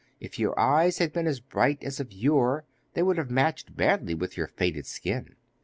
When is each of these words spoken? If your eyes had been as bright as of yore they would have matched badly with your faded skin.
If 0.19 0.39
your 0.39 0.59
eyes 0.59 0.97
had 0.97 1.13
been 1.13 1.27
as 1.27 1.39
bright 1.39 1.83
as 1.83 1.99
of 1.99 2.11
yore 2.11 2.63
they 2.95 3.03
would 3.03 3.17
have 3.19 3.29
matched 3.29 3.77
badly 3.77 4.15
with 4.15 4.35
your 4.35 4.47
faded 4.47 4.87
skin. 4.87 5.35